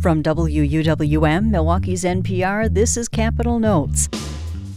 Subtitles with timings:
[0.00, 4.06] From WUWM, Milwaukee's NPR, this is Capitol Notes,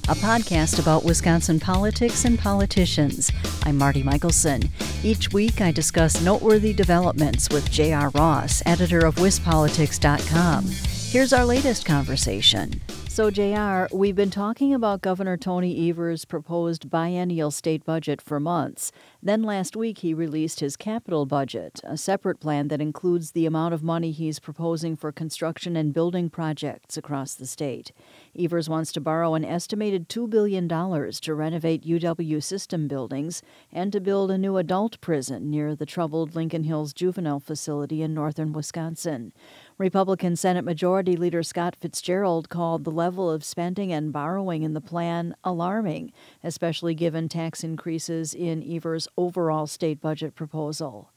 [0.10, 3.32] a podcast about Wisconsin politics and politicians.
[3.64, 4.70] I'm Marti Mikkelson.
[5.02, 8.10] Each week I discuss noteworthy developments with J.R.
[8.10, 10.66] Ross, editor of WisPolitics.com.
[11.14, 12.82] Here's our latest conversation.
[13.08, 18.92] So, JR, we've been talking about Governor Tony Evers' proposed biennial state budget for months.
[19.26, 23.74] Then last week he released his capital budget, a separate plan that includes the amount
[23.74, 27.94] of money he's proposing for construction and building projects across the state.
[28.38, 33.42] Evers wants to borrow an estimated $2 billion to renovate UW system buildings
[33.72, 38.14] and to build a new adult prison near the troubled Lincoln Hills Juvenile Facility in
[38.14, 39.32] northern Wisconsin.
[39.78, 44.82] Republican Senate Majority Leader Scott Fitzgerald called the level of spending and borrowing in the
[44.82, 46.12] plan alarming,
[46.44, 51.12] especially given tax increases in Evers' overall state budget proposal.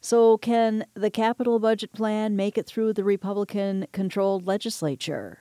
[0.00, 5.40] So, can the capital budget plan make it through the Republican controlled legislature?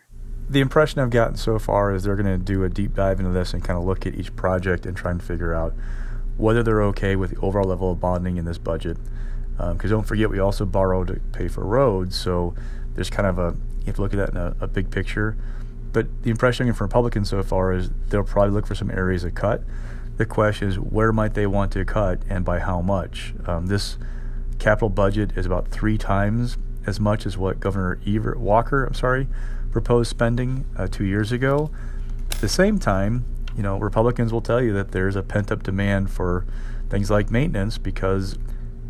[0.49, 3.31] The impression I've gotten so far is they're going to do a deep dive into
[3.31, 5.73] this and kind of look at each project and try and figure out
[6.38, 8.97] whether they're okay with the overall level of bonding in this budget
[9.57, 12.53] because um, don't forget we also borrow to pay for roads so
[12.94, 15.35] there's kind of a you have to look at that in a, a big picture
[15.91, 18.91] but the impression I'm getting from Republicans so far is they'll probably look for some
[18.91, 19.63] areas to cut
[20.17, 23.97] the question is where might they want to cut and by how much um, this
[24.59, 29.27] capital budget is about three times as much as what Governor Evers Walker I'm sorry
[29.71, 31.69] proposed spending uh, two years ago
[32.31, 35.63] at the same time you know Republicans will tell you that there's a pent up
[35.63, 36.45] demand for
[36.89, 38.38] things like maintenance because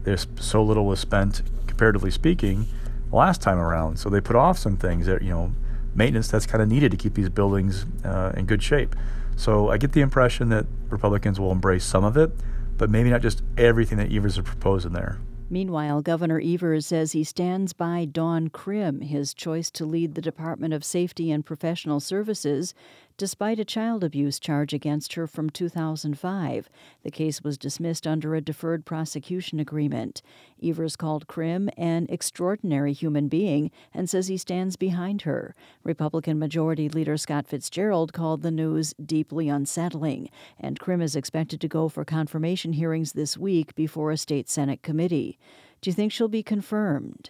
[0.03, 2.67] there's so little was spent, comparatively speaking,
[3.11, 3.99] last time around.
[3.99, 5.51] So they put off some things that you know
[5.95, 8.95] maintenance that's kind of needed to keep these buildings uh, in good shape.
[9.37, 12.31] So I get the impression that Republicans will embrace some of it,
[12.75, 15.19] but maybe not just everything that Evers is proposing there.
[15.49, 20.73] Meanwhile, Governor Evers says he stands by Dawn Crim, his choice to lead the Department
[20.73, 22.73] of Safety and Professional Services,
[23.17, 26.69] despite a child abuse charge against her from 2005.
[27.03, 30.21] The case was dismissed under a deferred prosecution agreement.
[30.63, 35.55] Evers called Crim an extraordinary human being and says he stands behind her.
[35.83, 40.29] Republican Majority Leader Scott Fitzgerald called the news deeply unsettling,
[40.59, 44.83] and Crim is expected to go for confirmation hearings this week before a state Senate
[44.83, 45.39] committee.
[45.81, 47.29] Do you think she'll be confirmed?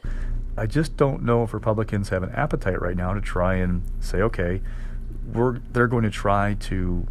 [0.57, 4.21] I just don't know if Republicans have an appetite right now to try and say,
[4.21, 4.61] okay,
[5.33, 7.07] we're they're going to try to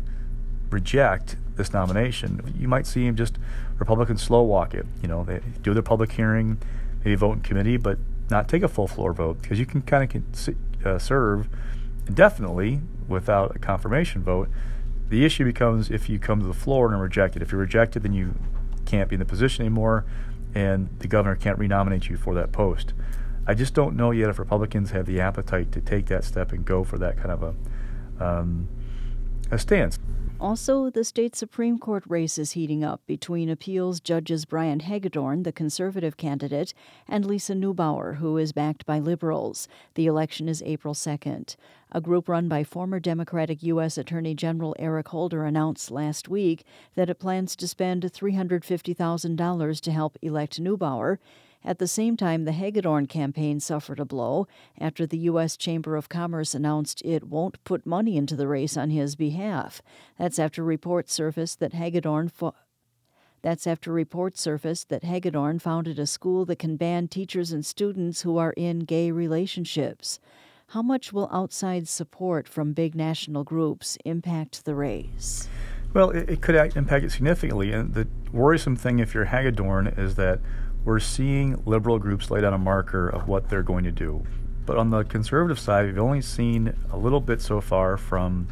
[0.71, 2.55] reject this nomination.
[2.59, 3.39] You might see him just
[3.79, 4.87] Republicans slow walk it.
[5.03, 6.59] You know, they do their public hearing,
[7.05, 7.99] maybe vote in committee, but
[8.31, 11.49] not take a full floor vote because you can kind of uh, serve
[12.07, 14.49] indefinitely without a confirmation vote.
[15.09, 17.43] The issue becomes if you come to the floor and are rejected.
[17.43, 18.35] If you're rejected, then you
[18.85, 20.05] can't be in the position anymore,
[20.55, 22.93] and the governor can't renominate you for that post.
[23.47, 26.65] I just don't know yet if Republicans have the appetite to take that step and
[26.65, 27.55] go for that kind of a
[28.21, 28.69] um,
[29.51, 29.99] a stance.
[30.39, 35.53] Also, the state Supreme Court race is heating up between appeals judges Brian Hagedorn, the
[35.53, 36.75] conservative candidate,
[37.09, 39.67] and Lisa Neubauer, who is backed by liberals.
[39.95, 41.57] The election is April 2nd.
[41.91, 43.97] A group run by former Democratic U.S.
[43.97, 46.65] Attorney General Eric Holder announced last week
[46.97, 51.17] that it plans to spend $350,000 to help elect Neubauer
[51.67, 54.47] at the same time, the Hagedorn campaign suffered a blow
[54.81, 55.57] after the U.S.
[55.57, 59.83] Chamber of Commerce announced it won't put money into the race on his behalf.
[60.17, 62.29] That's after reports surfaced that Hagedorn.
[62.29, 62.55] Fo-
[63.43, 68.23] that's after reports surfaced that Hagedorn founded a school that can ban teachers and students
[68.23, 70.21] who are in gay relationships.
[70.69, 75.49] How much will outside support from big national groups impact the race?
[75.95, 77.73] Well, it, it could impact it significantly.
[77.73, 80.41] And the worrisome thing, if you're Hagedorn, is that
[80.87, 84.25] we're seeing liberal groups lay down a marker of what they're going to do.
[84.65, 88.47] But on the conservative side, we've only seen a little bit so far from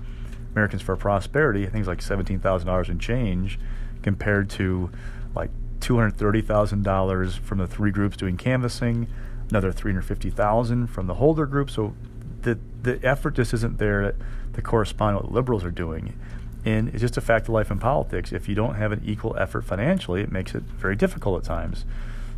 [0.53, 3.59] Americans for Prosperity, things like $17,000 in change,
[4.03, 4.91] compared to
[5.35, 9.07] like $230,000 from the three groups doing canvassing,
[9.49, 11.71] another 350,000 from the Holder group.
[11.71, 11.95] So
[12.43, 14.15] the the effort just isn't there
[14.53, 16.19] to correspond with what liberals are doing.
[16.65, 18.33] And it's just a fact of life in politics.
[18.33, 21.85] If you don't have an equal effort financially, it makes it very difficult at times.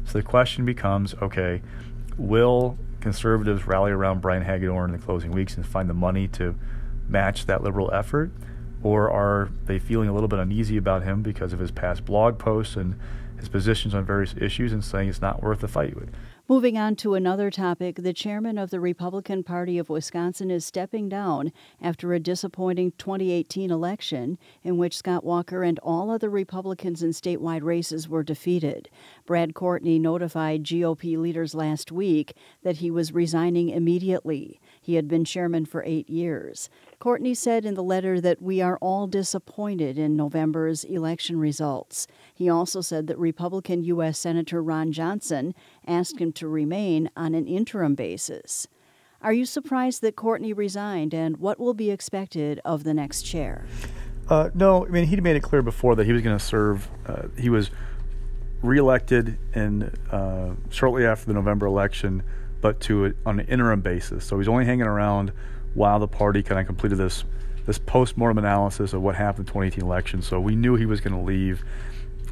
[0.07, 1.63] So the question becomes okay,
[2.17, 6.55] will conservatives rally around Brian Hagedorn in the closing weeks and find the money to
[7.09, 8.31] match that liberal effort?
[8.83, 12.39] Or are they feeling a little bit uneasy about him because of his past blog
[12.39, 12.97] posts and
[13.39, 15.95] his positions on various issues and saying it's not worth the fight?
[16.49, 21.09] Moving on to another topic, the chairman of the Republican Party of Wisconsin is stepping
[21.09, 21.53] down
[21.83, 27.65] after a disappointing 2018 election in which Scott Walker and all other Republicans in statewide
[27.65, 28.89] races were defeated.
[29.27, 34.61] Brad Courtney notified GOP leaders last week that he was resigning immediately.
[34.81, 36.71] He had been chairman for eight years.
[36.99, 42.07] Courtney said in the letter that we are all disappointed in November's election results.
[42.35, 44.19] He also said that Republican U.S.
[44.19, 45.55] Senator Ron Johnson
[45.87, 48.67] asked him to remain on an interim basis.
[49.23, 53.67] Are you surprised that Courtney resigned, and what will be expected of the next chair?
[54.29, 56.89] Uh, no, I mean, he made it clear before that he was going to serve.
[57.07, 57.71] Uh, he was
[58.63, 62.23] reelected in uh, shortly after the November election,
[62.61, 64.25] but to a, on an interim basis.
[64.25, 65.33] So he's only hanging around
[65.77, 67.25] while the party kind of completed this
[67.67, 70.23] this post-mortem analysis of what happened in the 2018 election.
[70.23, 71.65] So we knew he was going to leave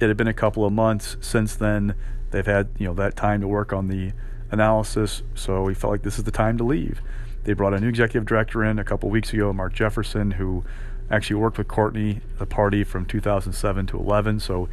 [0.00, 1.94] it had been a couple of months since then.
[2.31, 4.12] They've had you know that time to work on the
[4.50, 7.00] analysis, so we felt like this is the time to leave.
[7.44, 10.64] They brought a new executive director in a couple weeks ago, Mark Jefferson, who
[11.11, 14.41] actually worked with Courtney, the party from 2007 to 11.
[14.41, 14.69] So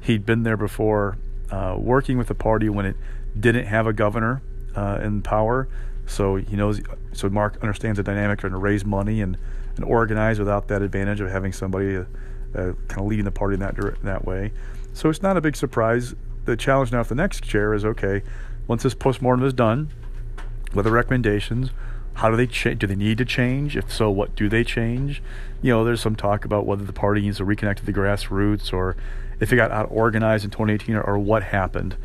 [0.00, 1.16] he'd been there before,
[1.50, 2.96] uh, working with the party when it
[3.38, 4.42] didn't have a governor
[4.74, 5.68] uh, in power.
[6.06, 6.80] So he knows.
[7.12, 9.36] So Mark understands the dynamic trying to raise money and,
[9.76, 11.96] and organize without that advantage of having somebody.
[11.96, 12.04] Uh,
[12.56, 14.52] uh, kind of leading the party in that that way.
[14.92, 16.14] So it's not a big surprise.
[16.46, 18.22] The challenge now for the next chair is okay.
[18.66, 19.90] Once this postmortem is done,
[20.72, 21.70] what are the recommendations?
[22.14, 22.78] How do they change?
[22.78, 23.76] Do they need to change?
[23.76, 25.22] If so, what do they change?
[25.60, 28.72] You know, there's some talk about whether the party needs to reconnect to the grassroots
[28.72, 28.96] or
[29.38, 31.96] if it got out organized in 2018 or, or what happened.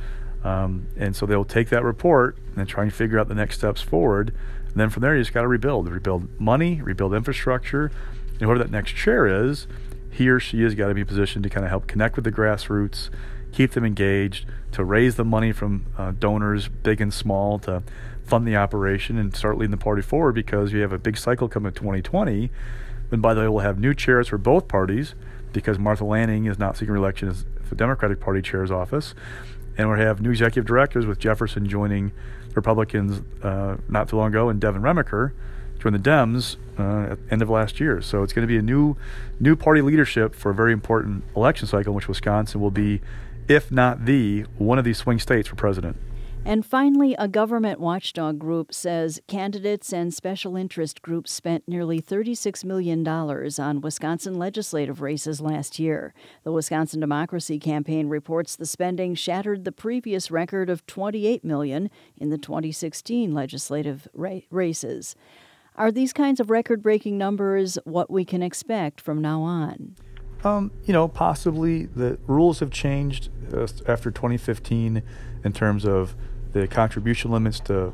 [0.44, 3.58] Um, and so they'll take that report and then try and figure out the next
[3.58, 4.34] steps forward.
[4.68, 7.92] And then from there, you just got to rebuild, rebuild money, rebuild infrastructure,
[8.32, 9.68] and whoever that next chair is,
[10.10, 12.32] he or she has got to be positioned to kind of help connect with the
[12.32, 13.10] grassroots,
[13.52, 17.84] keep them engaged, to raise the money from uh, donors, big and small, to
[18.26, 21.48] fund the operation and start leading the party forward because you have a big cycle
[21.48, 22.50] coming in 2020.
[23.12, 25.16] And by the way, we'll have new chairs for both parties
[25.52, 29.14] because Martha Laning is not seeking re-election as the Democratic Party chair's office.
[29.78, 32.12] And we'll have new executive directors with Jefferson joining
[32.54, 35.32] Republicans uh, not too long ago and Devin Remiker
[35.80, 38.02] joined the Dems uh, at the end of last year.
[38.02, 38.96] So it's going to be a new,
[39.40, 43.02] new party leadership for a very important election cycle, in which Wisconsin will be,
[43.48, 45.98] if not the, one of these swing states for president.
[46.44, 52.66] And finally, a government watchdog group says candidates and special interest groups spent nearly $36
[52.66, 56.16] million on Wisconsin legislative races last year.
[56.44, 62.32] The Wisconsin Democracy Campaign reports the spending shattered the previous record of 28 million in
[62.32, 65.16] the 2016 legislative ra- races.
[65.76, 69.96] Are these kinds of record breaking numbers what we can expect from now on?
[70.44, 75.04] Um, you know, possibly the rules have changed uh, after 2015
[75.44, 76.16] in terms of
[76.54, 77.94] the contribution limits to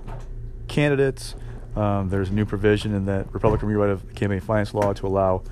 [0.67, 1.35] candidates.
[1.75, 5.43] Um, there's a new provision in that Republican rewrite of campaign finance law to allow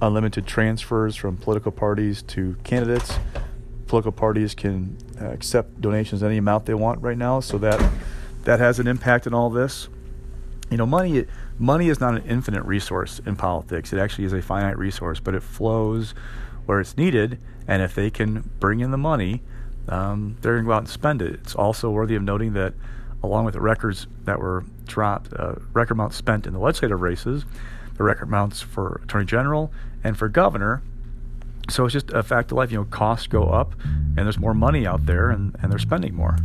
[0.00, 3.18] unlimited transfers from political parties to candidates.
[3.86, 7.80] Political parties can uh, accept donations any amount they want right now, so that
[8.44, 9.88] that has an impact in all this.
[10.70, 11.26] You know, money
[11.58, 13.92] money is not an infinite resource in politics.
[13.92, 16.14] It actually is a finite resource, but it flows
[16.66, 17.38] where it's needed.
[17.68, 19.42] And if they can bring in the money,
[19.88, 21.34] um, they're going to go out and spend it.
[21.34, 22.74] It's also worthy of noting that,
[23.22, 27.44] along with the records that were dropped, uh, record amounts spent in the legislative races,
[27.96, 29.72] the record amounts for attorney general
[30.02, 30.82] and for governor.
[31.68, 32.70] So it's just a fact of life.
[32.70, 36.14] You know, costs go up, and there's more money out there, and, and they're spending
[36.14, 36.36] more.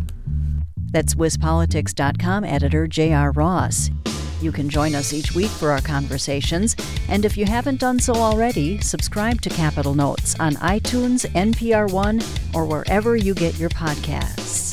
[0.92, 3.32] That's WisPolitics.com editor J.R.
[3.32, 3.90] Ross.
[4.42, 6.76] You can join us each week for our conversations,
[7.08, 12.22] and if you haven't done so already, subscribe to Capitol Notes on iTunes, NPR One,
[12.54, 14.71] or wherever you get your podcasts.